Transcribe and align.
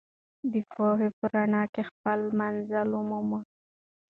د 0.51 0.53
پوهې 0.73 1.09
په 1.17 1.25
رڼا 1.33 1.63
کې 1.73 1.81
خپل 1.89 2.19
منزل 2.39 2.87
ومومئ. 2.93 3.41